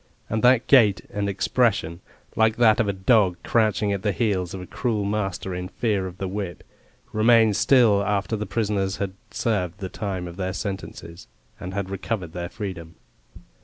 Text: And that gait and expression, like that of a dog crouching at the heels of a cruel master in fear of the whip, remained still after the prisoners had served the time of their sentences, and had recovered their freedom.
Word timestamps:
And 0.31 0.41
that 0.41 0.65
gait 0.65 1.01
and 1.13 1.29
expression, 1.29 1.99
like 2.35 2.55
that 2.55 2.79
of 2.79 2.87
a 2.87 2.91
dog 2.93 3.37
crouching 3.43 3.93
at 3.93 4.01
the 4.01 4.11
heels 4.11 4.55
of 4.55 4.59
a 4.61 4.65
cruel 4.65 5.05
master 5.05 5.53
in 5.53 5.67
fear 5.67 6.07
of 6.07 6.17
the 6.17 6.27
whip, 6.27 6.63
remained 7.13 7.55
still 7.55 8.01
after 8.03 8.35
the 8.35 8.47
prisoners 8.47 8.95
had 8.97 9.13
served 9.29 9.77
the 9.77 9.89
time 9.89 10.27
of 10.27 10.37
their 10.37 10.53
sentences, 10.53 11.27
and 11.59 11.75
had 11.75 11.91
recovered 11.91 12.33
their 12.33 12.49
freedom. 12.49 12.95